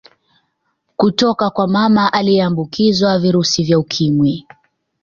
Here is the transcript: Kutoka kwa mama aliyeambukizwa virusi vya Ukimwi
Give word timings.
Kutoka 0.97 1.49
kwa 1.49 1.67
mama 1.67 2.13
aliyeambukizwa 2.13 3.19
virusi 3.19 3.63
vya 3.63 3.79
Ukimwi 3.79 4.47